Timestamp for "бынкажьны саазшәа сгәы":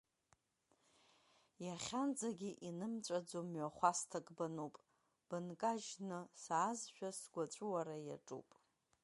5.27-7.43